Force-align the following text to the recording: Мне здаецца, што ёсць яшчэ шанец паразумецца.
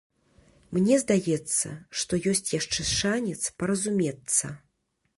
Мне 0.77 0.95
здаецца, 1.03 1.75
што 2.03 2.21
ёсць 2.33 2.49
яшчэ 2.59 2.89
шанец 2.95 3.41
паразумецца. 3.61 4.45